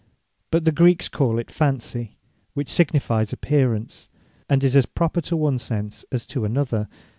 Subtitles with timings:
[0.49, 2.17] But the Greeks call it Fancy;
[2.55, 4.09] which signifies Apparence,
[4.49, 6.89] and is as proper to one sense, as to another.